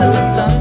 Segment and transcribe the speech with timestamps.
[0.00, 0.51] the sun.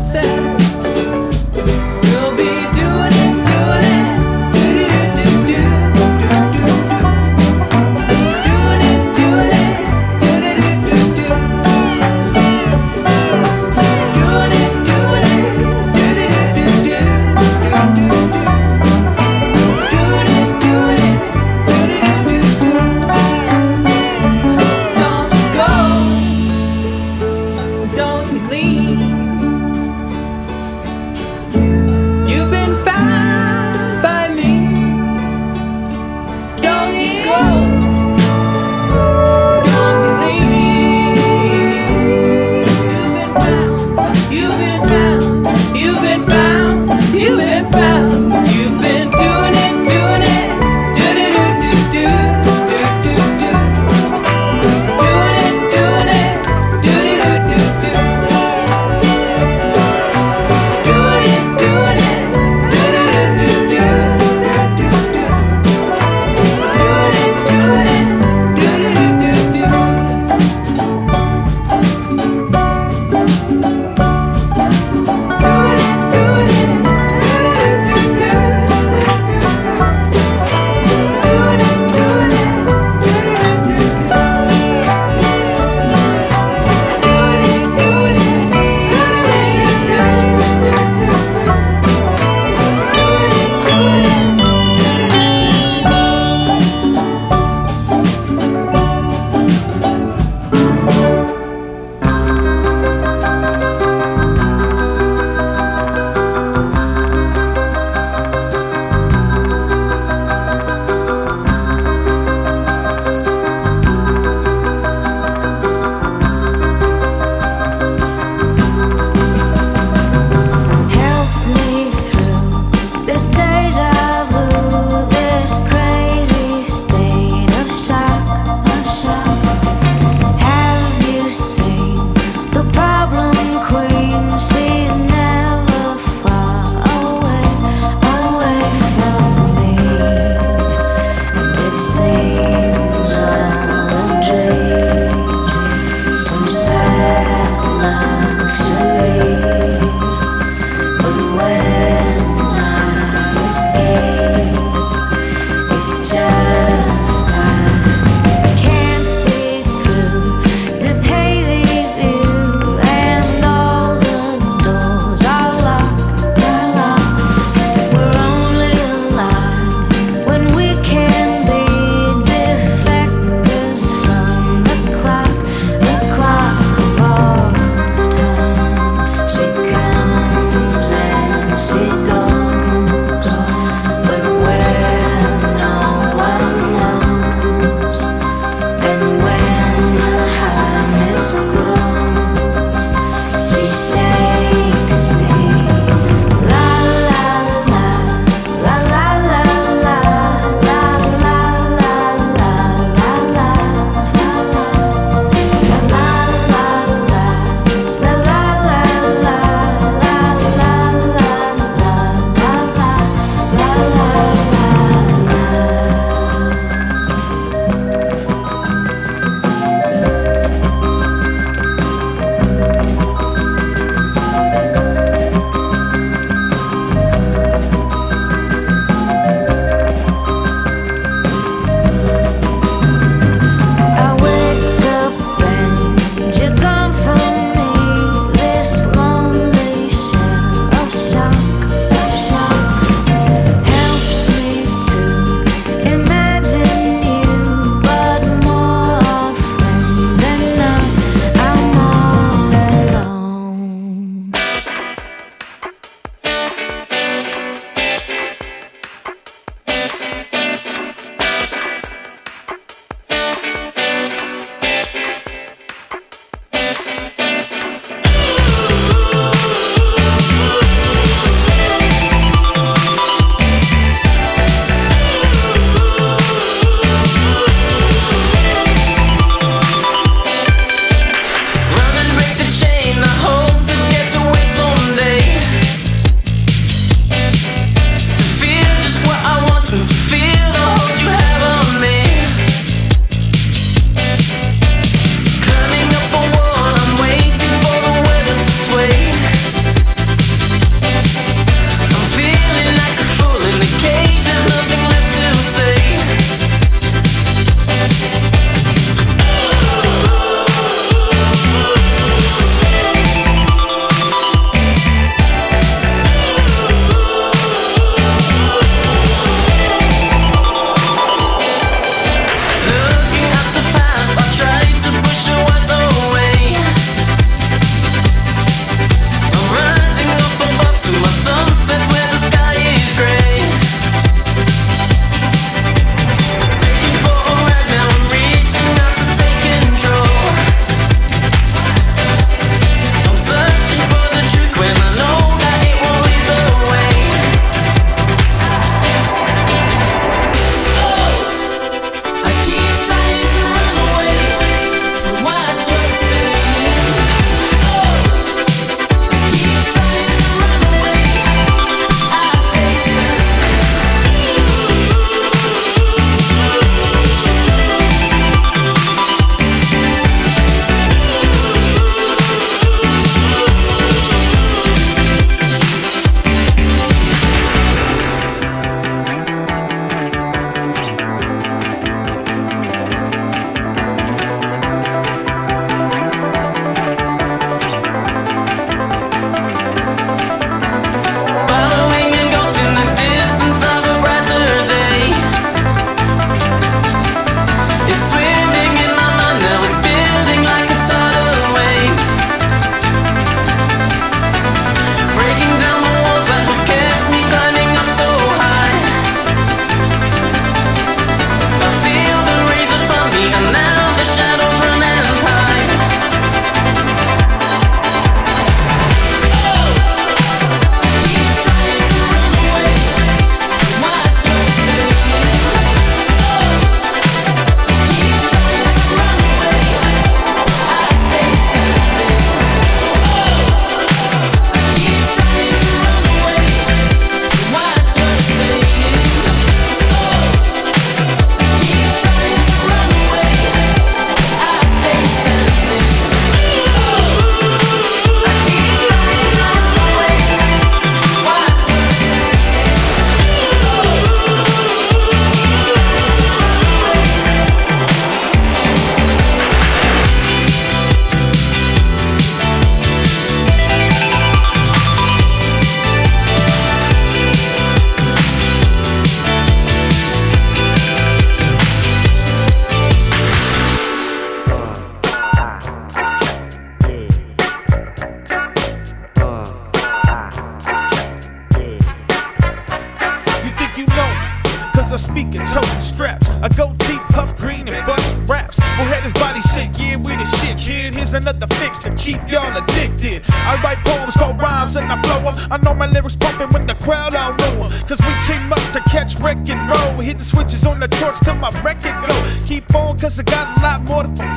[503.11, 504.31] Cause I got a lot more to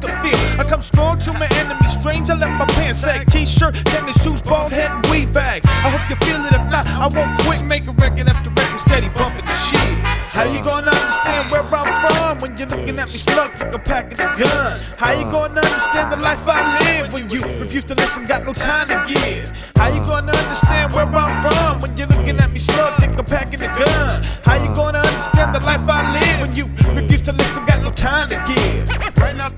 [0.00, 0.60] that y'all.
[0.60, 2.30] I come strong to my enemy, strange.
[2.30, 3.26] I left my pants sag.
[3.26, 5.62] T shirt, tennis shoes, bald head, and weed bag.
[5.66, 6.54] I hope you feel it.
[6.54, 7.64] If not, I won't quit.
[7.64, 10.14] Make a record after record, steady bumping the shit.
[10.34, 13.80] How you gonna understand where I'm from when you're looking at me smug like I'm
[13.80, 14.76] packing a gun?
[14.98, 18.52] How you gonna understand the life I live when you refuse to listen, got no
[18.52, 19.52] time to give?
[19.76, 23.24] How you gonna understand where I'm from when you're looking at me smug like I'm
[23.24, 24.22] packing a gun?
[24.44, 27.90] How you gonna understand the life I live when you refuse to listen, got no
[27.90, 28.90] time to give?
[29.18, 29.48] Right now,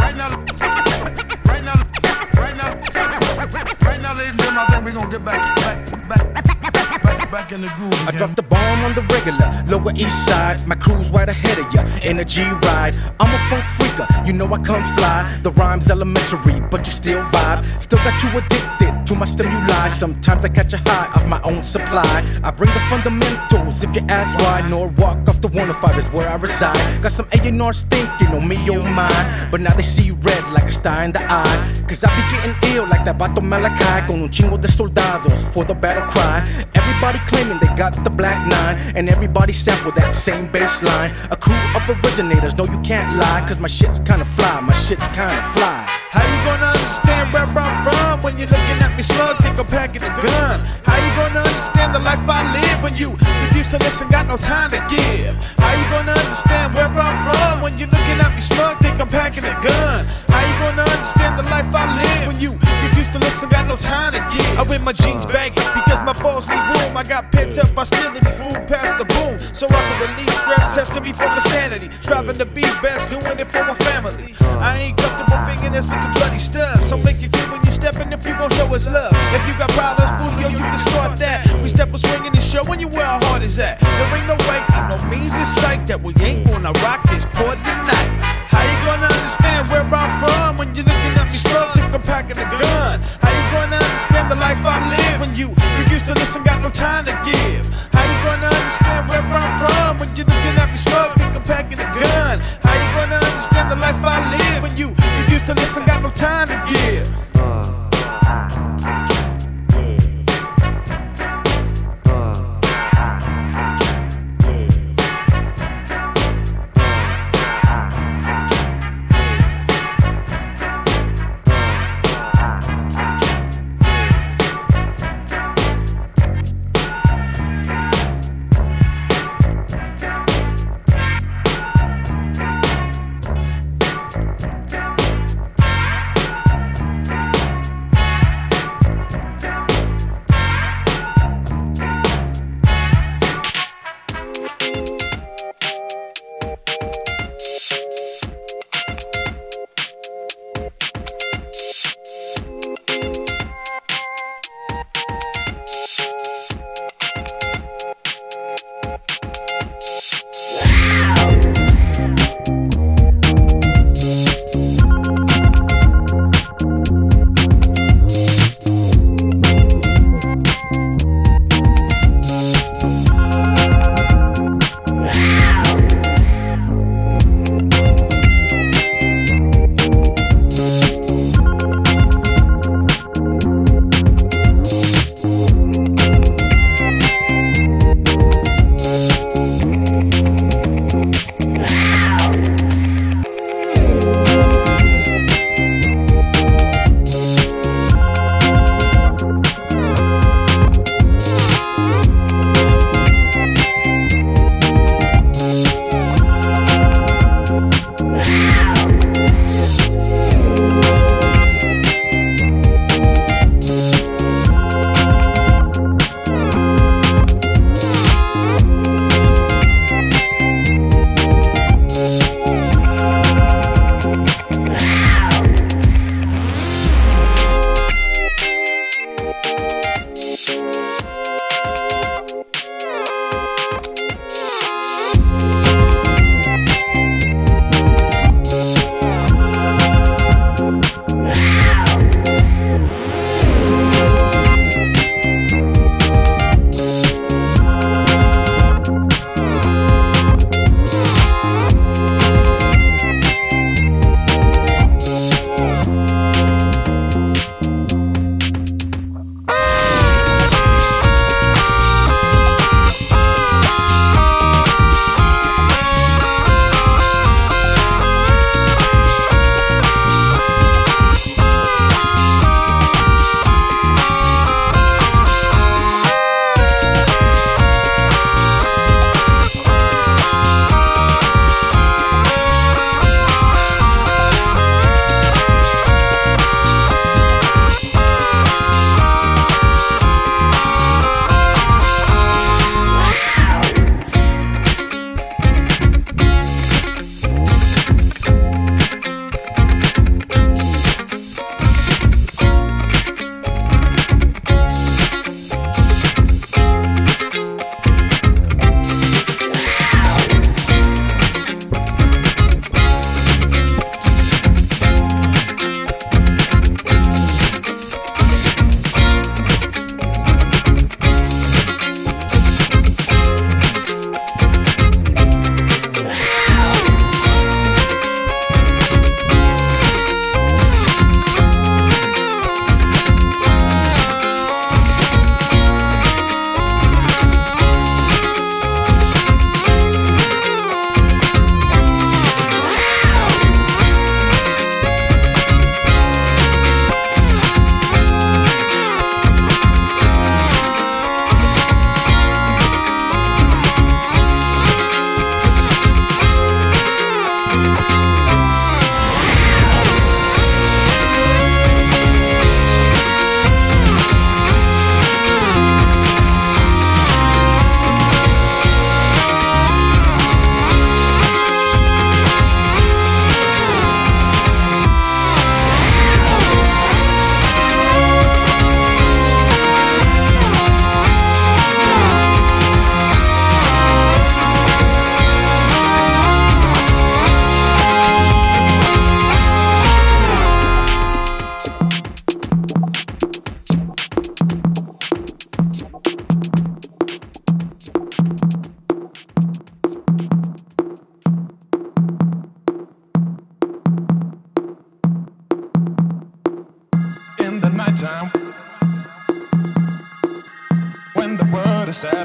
[0.00, 0.28] right now,
[1.46, 1.74] right now,
[2.38, 2.70] right now,
[3.86, 7.52] right now, ladies and gentlemen, I think we're gonna get back, back, back, back, back
[7.52, 7.92] in the groove.
[8.06, 8.18] I again.
[8.18, 10.66] drop the bomb on the regular, lower east side.
[10.66, 12.96] My crew's right ahead of ya in a G ride.
[13.20, 15.38] I'm a funk freaker, you know I come fly.
[15.42, 17.64] The rhyme's elementary, but you still vibe.
[17.82, 18.77] Still got you addicted
[19.08, 19.88] to my stimuli.
[19.88, 22.14] Sometimes I catch a high of my own supply.
[22.44, 24.66] I bring the fundamentals if you ask why.
[24.68, 26.76] Nor walk off the 105 is where I reside.
[27.02, 29.18] Got some A&R's thinking on me, oh my.
[29.50, 31.58] But now they see red like a star in the eye.
[31.88, 34.06] Cause I be getting ill like that Bato Malachi.
[34.06, 36.44] Con un chingo de soldados for the battle cry.
[36.74, 38.76] Everybody claiming they got the black nine.
[38.94, 41.12] And everybody sample that same bass line.
[41.30, 43.40] A crew of originators, no, you can't lie.
[43.48, 45.78] Cause my shit's kinda fly, my shit's kinda fly.
[46.10, 47.97] How you gonna understand where I'm from
[48.98, 50.58] me smug, think I'm packing a gun?
[50.82, 53.14] How you gonna understand the life I live when you
[53.46, 55.38] refuse to listen, got no time to give?
[55.62, 59.08] How you gonna understand where I'm from when you're looking at me smug, think I'm
[59.08, 60.02] packing a gun?
[60.34, 63.76] How you gonna understand the life I live when you refuse to listen, got no
[63.76, 64.58] time to give?
[64.58, 65.32] I wear my jeans uh-huh.
[65.32, 66.96] baggy because my balls need room.
[66.96, 71.04] I got pent up hostility, food past the boom, so I can release stress, testing
[71.04, 74.34] me for my sanity, striving to be best, doing it for my family.
[74.58, 77.67] I ain't comfortable thinking this with the bloody stuff, so make it clear when you
[77.78, 79.12] steppin' if you gon' show us love.
[79.32, 81.46] If you got problems, yo, you can start that.
[81.62, 83.78] We step a swinging and showing you where our heart is at.
[83.80, 87.24] There ain't no way, ain't no means in sight that we ain't gonna rock this
[87.38, 88.10] port tonight.
[88.50, 92.02] How you gonna understand where I'm from when you're looking at me smug, think I'm
[92.02, 92.98] packing a gun?
[93.22, 96.70] How you gonna understand the life I live when you refuse to listen, got no
[96.70, 97.70] time to give?
[97.94, 101.07] How you gonna understand where I'm from when you're looking at me smug,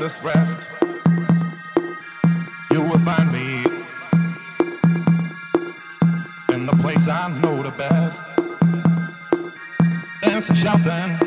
[0.04, 0.68] restless rest,
[2.72, 3.64] you will find me
[6.54, 8.26] in the place I know the best.
[10.22, 11.23] Dancing, shouting.